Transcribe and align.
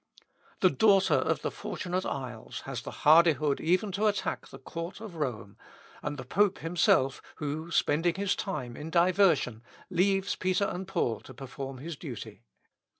The 0.61 0.71
daughter 0.71 1.13
of 1.13 1.43
"the 1.43 1.51
Fortunate 1.51 2.07
Isles" 2.07 2.61
has 2.61 2.81
the 2.81 2.89
hardihood 3.05 3.59
even 3.61 3.91
to 3.91 4.07
attack 4.07 4.47
the 4.47 4.57
Court 4.57 4.99
of 4.99 5.13
Rome, 5.17 5.57
and 6.01 6.17
the 6.17 6.25
pope 6.25 6.57
himself, 6.57 7.21
who, 7.35 7.69
spending 7.69 8.15
his 8.15 8.35
time 8.35 8.75
in 8.75 8.89
diversion, 8.89 9.61
leaves 9.91 10.35
Peter 10.35 10.65
and 10.65 10.87
Paul 10.87 11.19
to 11.19 11.35
perform 11.35 11.77
his 11.77 11.95
duty. 11.95 12.41